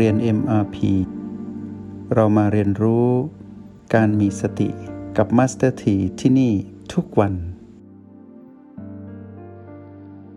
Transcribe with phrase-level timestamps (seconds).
[0.00, 0.76] เรียน MRP
[2.14, 3.08] เรามาเรียนรู้
[3.94, 4.68] การมีสติ
[5.16, 6.52] กับ Master T ที่ที่นี่
[6.94, 7.34] ทุกวัน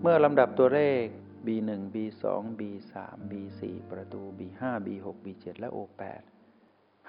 [0.02, 1.04] เมื่อลำดับตัวเลข
[1.46, 2.24] B1 B2
[2.60, 2.94] B3
[3.32, 6.24] B4 ประตู B5 B6 B7 และ O8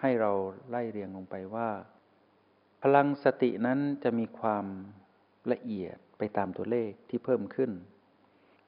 [0.01, 0.33] ให้เรา
[0.69, 1.71] ไล่เรียงลงไปว่า
[2.83, 4.65] พลังสตินั้นจะมีความ
[5.53, 7.71] ละเอียดไปตามตัวเลขที่เพิ่มขึ้น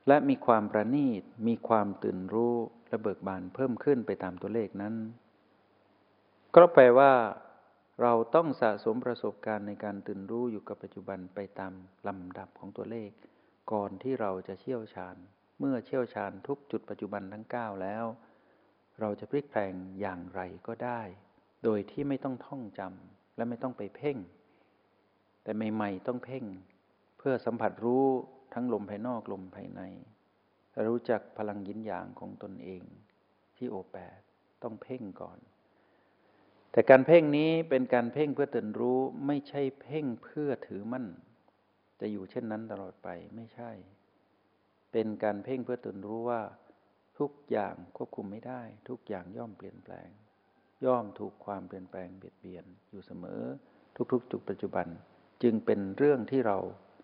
[0.09, 2.57] และมีความประณีต มีความตื่นรู้
[2.91, 4.95] และเบิกบานเพิ่มขึ้นไปตามตัวเลขนั้น
[6.55, 7.13] ก็แปลว่า
[8.03, 11.73] เราต้องสะสมประสบการณ์ในการตื่นรู้อยู่กับปัจจุบันไปตาม
[12.09, 13.11] ลำดับของตัวเลข
[13.73, 15.17] ก่อนที่เราจะเชี่ยวชาญ
[15.59, 18.05] เมื่อเชี่ยวชาญทุกจุดปัจจุบันทั้ง 9 แล้ว
[19.01, 21.01] เราจะพลิกแปลงอย่างไรก็ได้
[21.65, 24.17] โดยที่ไม่ต้องท่องจำและไม่ต้องไปเพ่ง
[25.43, 26.45] แต่ใหม่ ๆ ต้องเพ่ง
[27.19, 28.05] เพื่อสัมผัสรู้
[28.55, 29.81] ทั้งลมภายนอกลมภายใน
[30.87, 32.83] รู้จักพลังยินหยางของตนเอง
[33.57, 34.21] ที่โอแปด
[34.63, 35.39] ต้องเพ่งก่อน
[36.73, 41.07] แต่การเพ่งนี้เป็นการเพ่งเพื่อตื่นรู้ไม่ใช่เพ่งเพื่อถือมั่น
[42.01, 43.71] จะอยู่เช่นนั้นตลอดไปไม่ใช่
[44.93, 46.43] เป็นการเพ่งเพื่อตื่นรู้ว่า
[47.19, 50.09] ทุกอย่างควบคุมไม่ได้ ทุกอย่างย่อมเปลี่ยนแปลง
[50.85, 53.43] ย่อมถูกความเปลี่ยนแปลงเบียดเบียนอยู่เสมอ
[54.13, 54.87] ทุกๆจุดปัจจุบัน
[55.43, 56.59] จึงเป็นเรื่องที่เรา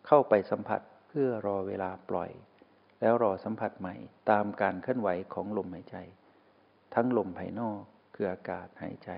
[0.07, 2.31] เข้าไปสัมผัสเพื่อรอเวลาปล่อย
[3.01, 3.95] แล้วรอสัมผัสใหม่
[4.31, 5.97] ตามการเคลื่อนไหวของลมหายใจ
[6.95, 7.81] ทั้งลมภายนอก
[8.15, 9.11] คืออากาศหายใจ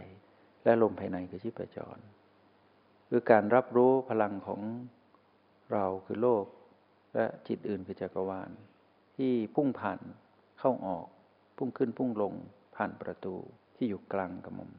[0.65, 1.99] และลมภายในคือชีพจร
[3.09, 4.61] คือการรับรู้พลังของ
[5.73, 6.45] เราคือโลก
[7.15, 8.51] และจิตอื่นคือจักรวาล
[9.17, 10.01] ที่พุ่งผ่าน
[10.59, 11.07] เข้าออก
[11.57, 12.35] พุ่งขึ้นพุ่งลง
[12.77, 13.35] ผ่านประตู
[13.77, 14.71] ที่อยู่กลางกระมม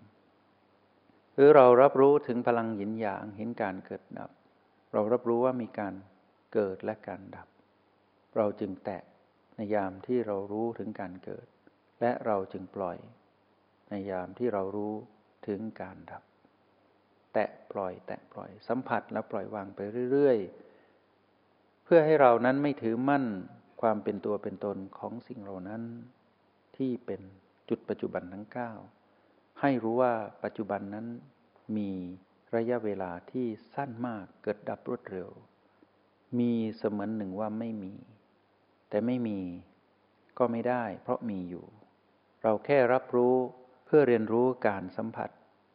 [1.35, 4.31] หรือเรารับรู้ถึงพลังหยินหยางเห็นการเกิดดับ
[4.93, 5.93] เรารับรู้ว่ามีการ
[6.53, 7.47] เกิดและการดับ
[8.39, 9.01] เราจึงแตะ
[9.55, 11.47] ในยามที่เรารู้ถึงการเกิด
[12.01, 12.97] และเราจึงปล่อย
[13.89, 14.93] ในยามที่เรารู้
[15.47, 16.23] ถึงการดับ
[17.33, 19.79] แตะปล่อย แตะปล่อยสัมผัสและปล่อยวางไป
[20.11, 23.25] เรื่อยๆ เพื่อให้เรานั้นไม่ถือมั่น
[23.81, 25.83] ความเป็นตัวเป็นตนของสิ่งเหล่านั้น
[26.77, 27.21] ที่เป็น
[27.69, 28.47] จุดปัจจุบันทั้ง
[29.01, 30.13] 9 ให้รู้ว่า
[30.43, 31.07] ปัจจุบันนั้น
[31.77, 31.91] มี
[32.55, 35.29] ระยะเวลาที่สั้นมากเกิดดับรวดเร็ว
[36.39, 37.93] มีเสมือนหนึ่งว่าไม่มี
[38.89, 39.39] แต่ไม่มี
[40.37, 41.65] ก็ไม่ได้ เพราะมีอยู่
[42.43, 43.35] เราแค่รับรู้
[43.85, 45.29] เพื่อเรียนรู้การสัมผัส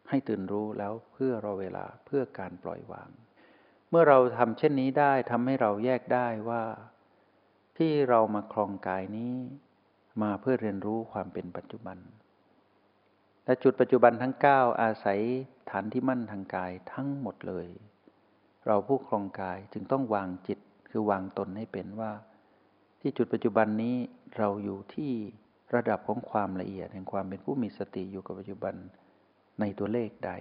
[0.08, 3.10] ให้ตื่นรู้แล้วเพื่อรอเวลาเพื่อการปล่อยวาง
[3.90, 6.64] เมื่อเราทำเช่นนี้ได้ทำให้เราแยกได้ว่า
[7.78, 9.34] ที่เรามาคลองกายนี้
[10.22, 11.98] มาเพื่อเรียนรู้ความเป็นปัจจุบัน
[13.44, 15.20] และจุดปัจจุบันทั้ง 9 อาศัย
[15.70, 17.68] ฐานที่มั่นทางกายทั้งหมดเลย
[18.66, 20.58] เราผู้คลองกายจึงต้องวางจิต
[20.88, 22.12] คือวางตนให้เป็นว่า
[23.06, 23.96] ที่จุดปัจจุบันนี้
[24.36, 25.12] เราอยู่ที่
[25.74, 28.74] ระดับของความละเอียดแห่งความเป็นผู้มีสติอยู่กับปัจจุบัน
[29.60, 30.32] ในตัวเลขใด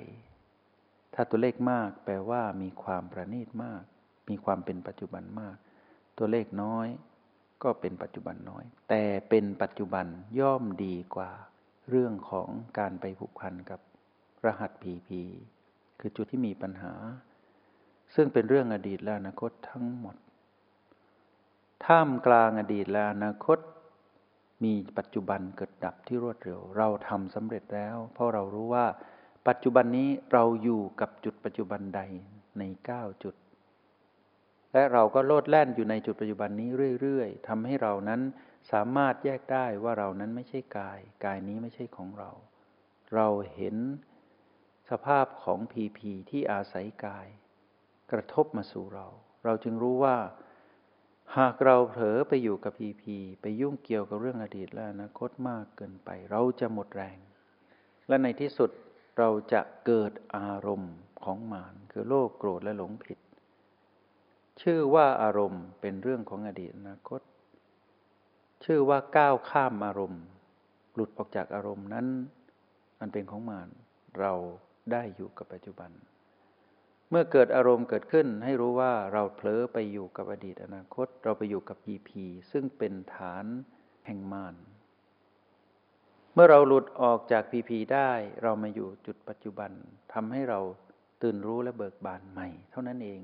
[1.13, 3.83] ถ้าตัวเลขมากแปลว่ามีความประณีตมาก
[4.29, 5.55] มีความเป็นปัจจุบันมาก
[6.17, 6.87] ตัวเลขน้อย
[7.63, 10.05] ก็เป็นปัจจุบันน้อย แต่เป็นปัจจุบัน
[10.39, 11.31] ย่อมดีกว่า
[11.89, 13.79] เรื่องของการไปผูกพันกับ
[14.45, 15.21] รหัสผีผี
[15.99, 16.93] คือจุดที่มีปัญหา
[18.15, 20.15] ซึ่งเป็นเรื่องอดีตและอนาคตทั้งหมด
[21.85, 23.59] ท่ามกลางอดีตและอนาคต
[24.63, 28.85] มีปัจจุบันเกิดดับที่รวดเร็ว เราทำสำเร็จแล้ว เพราะเรารู้ว่า
[29.47, 32.01] ปัจจุบันนี้เราอยู่กับจุดปัจจุบันใด
[32.59, 33.35] ในเก้าจุด
[34.73, 36.69] และเราก็โลดแล่นอยู่ในจุดปัจจุบันนี้
[37.01, 38.21] เรื่อยๆทำให้เรานั้น
[38.71, 42.31] สามารถแยกได้ว่าเรานั้นไม่ใช่กาย กายนี้ไม่ใช่ของเรา
[43.15, 43.77] เราเห็น
[44.89, 47.27] สภาพของพีพีที่อาศัยกาย
[48.11, 49.07] กระทบมาสู่เรา
[49.45, 50.17] เราจึงรู้ว่า
[51.39, 57.17] หากเราเผลอไปอยู่กับพีพีไปยุ่งเกี่ยวกับเรื่องอดีตและอนาคตมากเกินไป เราจะหมดแรง
[58.07, 58.69] และในที่สุด
[59.17, 63.19] เราจะเกิดอารมณ์ของมารคือโลภโกรธและหลงผิด
[64.61, 67.21] ชื่อว่าอารมณ์เป็นเรื่องของอดีตอนาคต
[68.65, 70.23] ชื่อว่าก้าวข้ามอารมณ์
[70.93, 72.07] หลุดออกจากอารมณ์นั้น
[72.99, 73.69] มันเป็นของมาร
[74.19, 74.33] เรา
[74.91, 75.91] ได้อยู่กับปัจจุบัน
[77.15, 83.45] เมื่อเกิดอารมณ์เกิดขึ้นให้รู้ว่าเราเผลอไปอยู่กับอดีตอนาคต เราไปอยู่กับพีพีซึ่งเป็นฐาน
[84.05, 84.55] แห่งมาร
[86.33, 88.11] เมื่อเราหลุดออกจากพีพีได้
[88.43, 89.71] เรามาอยู่จุดปัจจุบัน
[90.13, 90.59] ทำให้เรา
[91.21, 93.21] ตื่นรู้และเบิกบานใหม่ เท่านั้นเอง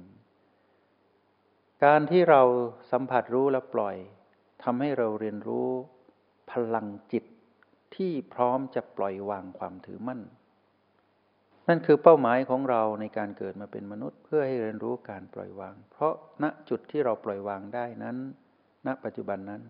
[1.83, 2.41] การที่เรา
[2.91, 3.95] สัมผัสรู้และปล่อย
[4.63, 5.69] ทำให้เราเรียนรู้
[6.51, 7.25] พลังจิต
[7.95, 10.21] ที่พร้อมจะปล่อยวางความถือมั่น
[11.71, 16.13] นั่นคือเป้าหมายของเราในการเกิดมาเป็นมนุษย์เพื่อให้เรียนรู้การปล่อยวาง เพราะ
[16.43, 18.17] ณจุดที่เราปล่อยวางได้นั้น
[18.87, 19.61] ณปัจจุบันนั้น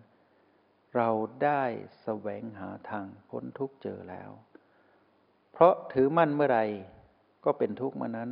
[0.96, 1.08] เรา
[1.44, 1.62] ได้
[2.02, 4.30] แสวงหาทางพ้นทุกข์เจอแล้ว
[5.52, 6.60] เพราะถือมั่นเมื่อใด
[7.44, 8.30] ก็เป็นทุกข์เมื่อนั้น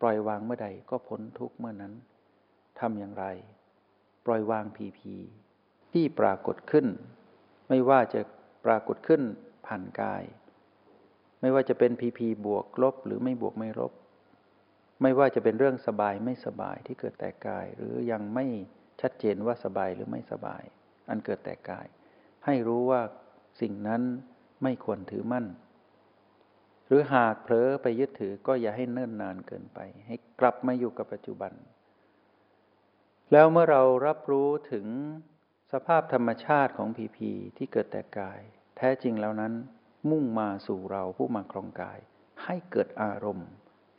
[0.00, 1.92] ปล่อยวางเมื่อใดก็พ้นทุกข์เมื่อนั้น
[2.80, 3.26] ทำอย่างไร
[4.26, 5.14] ปล่อยวางพีพี
[5.92, 6.86] ที่ปรากฏขึ้น
[7.68, 8.20] ไม่ว่าจะ
[8.64, 9.22] ปรากฏขึ้น
[9.66, 10.22] ผ่านกาย
[11.40, 13.92] ไม่ว่าจะเป็นพีพีบวกลบ หรือไม่บวกไม่ลบ
[15.02, 18.46] ไม่ว่าจะเป็นเรื่องสบายไม่สบายที่เกิดแต่กาย หรือยังไม่
[19.00, 20.62] ชัดเจนว่าสบายหรือไม่สบาย
[21.08, 21.86] อันเกิดแต่กาย
[22.46, 23.00] ให้รู้ว่า
[23.60, 24.02] สิ่งนั้น
[24.62, 25.46] ไม่ควรถือมั่น
[26.86, 31.52] หรือหากเผลอไปยึดถือก็อย่าให้เนิ่นนานเกินไป ให้กลับมาอยู่กับปัจจุบัน
[33.32, 34.86] แล้วเมื่อเรารับรู้ถึง
[35.72, 38.40] สภาพธรรมชาติของผีผีที่เกิดแต่กาย
[38.76, 39.52] แท้จริงแล้วนั้น
[40.10, 41.98] มุ่งมาสู่เราผู้มาครองกาย
[42.44, 43.48] ให้เกิดอารมณ์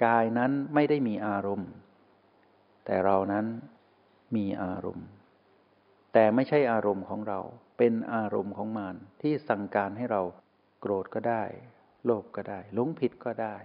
[0.06, 1.70] กายนั้นไม่ได้มีอารมณ์
[2.86, 3.46] แต่เรานั้น
[4.36, 5.08] มีอารมณ์
[6.14, 7.40] แต่ไม่ใช่อารมณ์ของเรา
[7.78, 10.22] เป็นอารมณ์ของมารที่สั่งการให้เรา
[10.80, 11.44] โกรธก็ได้
[12.06, 13.56] โลภก็ได้หลงผิดก็ได้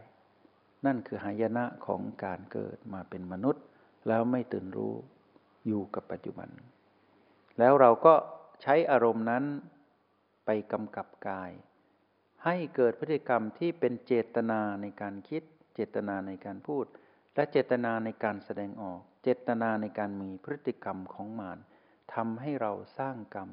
[0.87, 3.65] นั่นคือหายนะของการเกิดมาเป็นมนุษย์
[4.09, 4.95] แล้วไม่ตื่นรู้
[5.67, 6.49] อยู่กับปัจจุบัน
[7.59, 8.15] แล้วเราก็
[8.63, 9.45] ใช้อารมณ์นั้น
[10.47, 11.51] ไปกำกับกาย
[12.45, 15.43] ให้เกิดพฤติกรรมที่เป็นเจตนาในการคิด
[15.75, 16.85] เจตนาในการพูด
[17.35, 21.59] และเจตนาในการแสดงออก เจตนาในการมีพฤติกรรมของมาร
[22.15, 23.49] ทำให้เราสร้างกรรม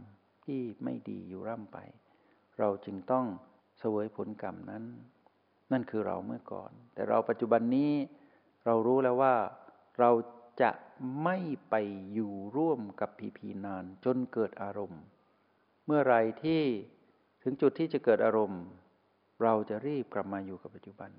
[0.46, 1.78] ที่ไม่ดีอยู่ร่ำไป
[2.60, 3.26] เราจึงต้อง
[3.80, 4.84] เสวยผลกรรมนั้น
[5.72, 7.92] นั่นคือเราเมื่อก่อน แต่เราปัจจุบันนี้
[8.66, 9.36] เรารู้แล้วว่า
[10.00, 10.12] เรา
[10.62, 10.72] จะ
[11.24, 11.38] ไม่
[11.70, 11.76] ไป
[12.14, 15.02] อยู่ร่วมกับผีผีนานจนเกิดอารมณ์
[15.86, 16.62] เมื่อไรที่
[17.44, 18.62] ถึงจุดที่จะเกิดอารมณ์
[19.42, 21.12] เราจะรีบกลับมาอยู่กับปัจจุบัน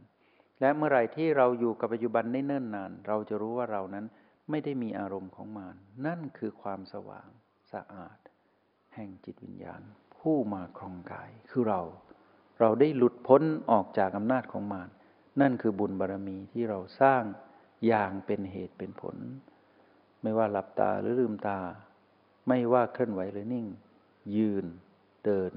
[0.60, 4.06] และเมื่อไหร่ที่เราอยู่กับปัจจุบันได้เนิ่นนาน เราจะรู้ว่าเรานั้น
[4.50, 5.76] ไม่ได้มีอารมณ์ของมาร
[6.06, 7.28] นั่นคือความสว่าง
[7.72, 8.18] สะอาด
[8.94, 9.82] แห่งจิตวิญญาณ
[10.16, 11.80] ผู้มาครองกายคือเรา
[12.60, 14.88] เราได้หลุดพ้นออกจากอำนาจของมาร
[15.40, 17.22] นั่นคือบุญบารรมีที่เราสร้าง
[17.86, 19.16] อย่างเป็นเหตุเป็นผล
[20.22, 21.60] ไม่ว่าหลับตาหรือลืมตา
[22.48, 23.66] ไม่ว่าเคลื่อนไหวหรือนิ่ง
[24.36, 24.66] ยืน
[25.24, 25.52] เดิน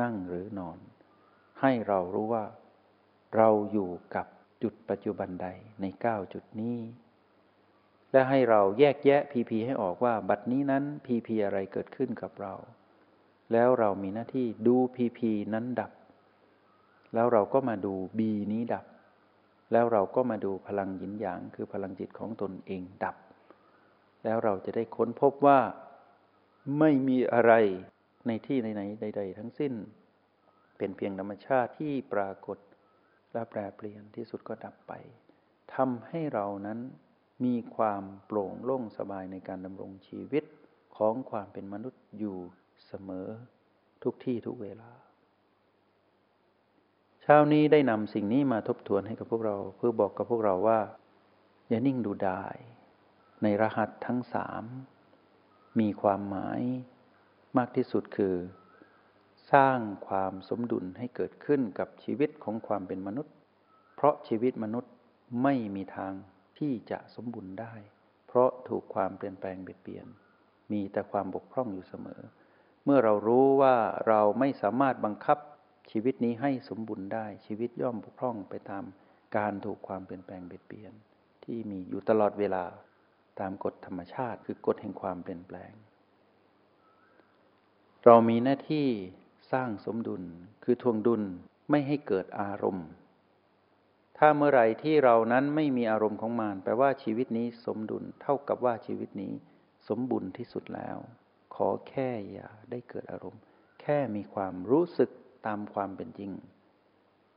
[0.00, 0.78] นั่งหรือนอน
[1.60, 2.44] ให้เรารู้ว่า
[3.36, 4.26] เราอยู่กับ
[4.62, 5.48] จุดปัจจุบันใด
[5.80, 6.78] ในเก้าจุดนี้
[8.12, 12.54] และให้เราแยกแยะพีพีให้ออกว่า บัดนี้นั้นพีพีอะไรเกิดขึ้นกับเรา
[13.52, 15.92] แล้วเรามีหน้าที่ดูพีพีนั้นดับ
[17.14, 18.84] แล้วเราก็มาดูบีนี้ดับ
[19.72, 23.16] แล้วเราก็มาดูพลังหยินหยางคือพลังจิตของตนเองดับ
[24.24, 25.58] แล้วเราจะได้ค้นพบว่า
[26.78, 27.52] ไม่มีอะไร
[28.26, 29.72] ในที่ไหนใดๆทั้งสิ้น
[30.80, 32.58] เป็นเพียงธรรมชาติที่ปรากฏ
[33.32, 34.92] และแปรเปลี่ยนที่สุดก็ดับไป
[35.74, 36.78] ทำให้เรานั้น
[37.44, 40.44] มีความโปร่งโล่งสบายในการดำรงชีวิต
[40.96, 42.38] ของความเป็นมนุษย์อยู่
[42.86, 43.28] เสมอ
[44.02, 44.90] ทุกที่ทุกเวลา
[47.22, 50.80] เช้านี้ได้นำสิ่งนี้มาทบทวนให้กับพวกเราเพื่อบอกกับพวกเราว่า
[51.68, 52.56] อย่านิ่งดูดาย
[53.42, 54.64] ในรหัสทั้งสาม
[55.80, 56.60] มีความหมาย
[57.58, 58.34] มากที่สุดคือ
[59.52, 63.34] สร้างความสมดุลให้เกิดขึ้นกับชีวิตของความเป็นมนุษย์
[63.96, 64.92] เพราะชีวิตมนุษย์
[65.42, 66.12] ไม่มีทาง
[66.58, 67.74] ที่จะสมบูรณ์ได้
[68.26, 70.06] เพราะถูกความเปลี่ยนแปลงเปลี่ยน
[70.72, 72.20] มีแต่ความบกพร่องอยู่เสมอ
[72.84, 73.76] เมื่อเรารู้ว่า
[74.08, 75.38] เราไม่สามารถบังคับ
[75.90, 78.84] ชีวิตนี้ให้สมบูรณ์ได้ ชีวิตย่อมบกพร่องไปตาม
[79.36, 80.92] การถูกความเปลี่ยนแปลงเปลี่ยน
[81.44, 82.64] ที่มีอยู่ตลอดเวลา
[83.40, 85.72] ตามกฎธรรมชาติคือกฎแห่งความเปลี่ยนแปลง
[88.04, 88.88] เรามีหน้าที่
[89.52, 90.22] สร้างสมดุล
[90.64, 91.22] คือทวงดุล
[91.70, 92.88] ไม่ให้เกิดอารมณ์
[94.18, 99.32] ถ้าเมื่อไหร่ที่เรานั้นไม่มีอารมณ์ของมารแปลว่าชีวิตนี้สมดุลเท่ากับว่าชีวิตนี้
[99.88, 100.96] สมบูรณ์ที่สุดแล้ว
[101.54, 103.42] ขอแค่อย่าได้เกิดอารมณ์
[103.80, 105.10] แค่มีความรู้สึก
[105.46, 106.32] ตามความเป็นจริง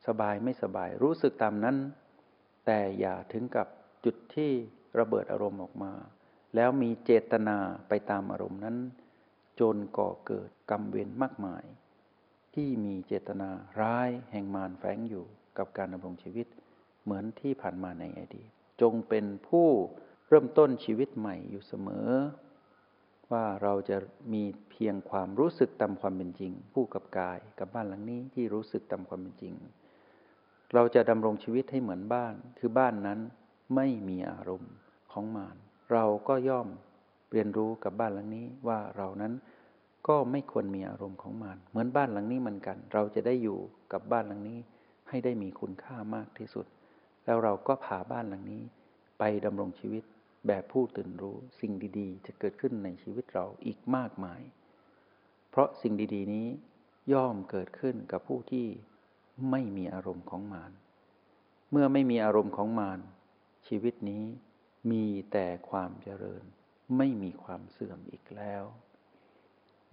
[0.08, 1.78] สบายไม่สบายรู้สึกตามนั้น
[2.66, 3.68] แต่อย่าถึงกับ
[4.06, 4.52] จุดที่
[5.00, 5.94] ระเบิดอารมณ์ออกมา
[6.56, 8.78] แล้วมีเจตนาไปตามอารมณ์นั้น
[9.60, 11.64] จนก่อเกิดกรรมเวรมากมาย
[12.56, 13.50] ที่มีเจตนา
[13.82, 15.26] ร้ายแห่งมารแฝงอยู่
[15.58, 16.48] กับการดำรงชีวิต
[17.04, 18.50] เหมือนที่ผ่านมาในอดีต
[18.82, 19.68] จงเป็นผู้
[20.28, 22.10] เริ่มต้นชีวิตใหม่อยู่เสมอ
[23.32, 23.98] ว่าเราจะ
[24.34, 29.54] มีเพียงความรู้สึกตามความเป็นจริงผู้กับกายกับบ้านหลังนี้ที่รู้สึกตามความเป็นจริง
[30.74, 33.20] เราจะดำรงชีวิตให้เหมือนบ้าน คือบ้านนั้น
[33.76, 34.74] ไม่มีอารมณ์
[35.12, 35.56] ของมาร
[35.92, 36.68] เราก็ย่อม
[37.32, 39.34] เรียนรู้กับบ้านหลังนี้ว่าเรานั้น
[40.08, 43.60] ก็ไม่ควรมีอารมณ์ของมารเหมือนบ้านหลังนี้เหมือนกัน เราจะได้อยู่
[43.94, 44.60] กับบ้านหลังนี้
[45.10, 46.66] ให้ได้มีคุณค่ามากที่สุด
[47.26, 48.64] แล้วเราก็พาบ้านหลังนี้
[49.20, 50.04] ไปดำรงชีวิต
[50.48, 54.42] แบบผู้ตื่นรู้สิ่งดีๆ จะเกิดขึ้นในชีวิตเราอีกมากมาย
[55.50, 56.48] เพราะสิ่งดีๆนี้
[57.14, 58.68] ย่อมเกิดขึ้นกับผู้ที่
[59.52, 60.72] ไม่มีอารมณ์ของมาร
[61.72, 63.00] เมื่อไม่มีอารมณ์ของมาร
[63.68, 64.24] ชีวิตนี้
[64.92, 66.44] มีแต่ความเจริญ
[66.98, 68.64] ไม่มีความเสื่อมอีกแล้ว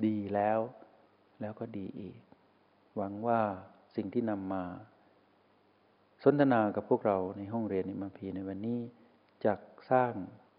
[0.07, 0.59] ดีแล้ว
[1.41, 2.19] แล้วก็ดีอีก
[2.97, 3.41] หวังว่า
[3.97, 4.65] สิ่งที่นำมา
[6.23, 8.81] สนทนากับพวกเราในห้องเรียนอิมาพีในวันนี้
[9.45, 9.53] จะ
[9.91, 10.13] สร้าง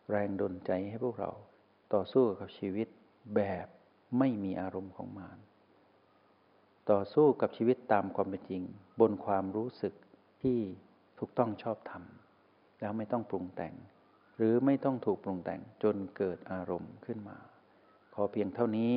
[0.10, 1.32] แรงดลใจให้พวกเรา
[1.94, 2.88] ต่อสู้กับชีวิต
[3.36, 3.68] แบบ
[4.20, 5.38] ไม่มีอารมณ์ของมาร
[6.92, 8.64] ต่อสู้กับชีวิตตามความเป็นจริง
[9.00, 9.94] บนความรู้สึก
[10.42, 10.60] ที่
[11.20, 12.04] ถูกต้องชอบธรรม
[12.82, 13.74] แล้วไม่ต้องปรุงแต่ง
[14.38, 17.38] หรือไม่ต้องถูกปรุงแต่งจนเกิดอารมณ์ขึ้นมา
[18.14, 18.96] ขอเพียงเท่านี้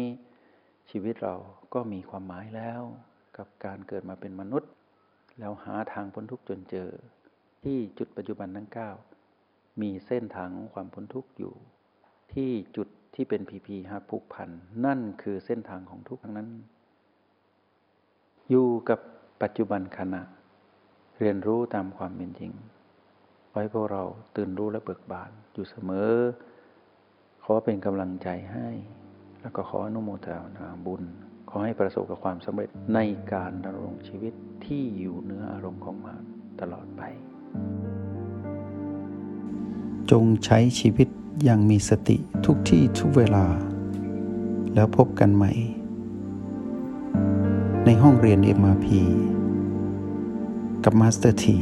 [0.90, 1.34] ชีวิตเรา
[1.74, 2.82] ก็มีความหมายแล้ว
[3.36, 4.70] กับการเกิดมาเป็นมนุษย์
[5.38, 6.88] แล้วหาทางพ้นทุกข์จนเจอ
[7.64, 8.90] ที่จุดปัจจุบันทั้งเก้า
[9.80, 11.54] มีเส้นทางของความพ้นทุกข์อยู่
[12.32, 14.48] ที่จุดที่เป็นพีพีหักผูกพัน
[14.84, 16.48] นั่นคือเส้นทางของทุกข์ทั้งนั้น
[18.50, 19.00] อยู่กับ
[19.42, 20.22] ปัจจุบันขณะ
[21.20, 22.52] เรียนรู้ตามความเป็นจริง
[23.50, 24.02] ขอให้พวกเรา
[24.36, 26.12] ตื่นรู้และเบิกบานอยู่เสมอ
[27.44, 28.68] ขอเป็นกำลังใจให้
[29.44, 31.02] แล้วก็ขออนุโมทนาบุญ
[31.50, 32.98] ขอให้ประสบกับความสำเร็จใน
[33.32, 34.32] การดำรงชีวิต
[34.64, 36.22] ที่อยู่เนื้ออารมณ์ของมาร
[36.60, 37.02] ตลอดไป
[40.10, 41.08] จงใช้ชีวิต
[41.44, 43.46] อย่างมีสติทุกที่ทุกเวลา
[44.74, 45.52] แล้วพบกันใหม่
[47.84, 48.86] ในห้องเรียน MRP
[50.84, 51.58] กับ Master T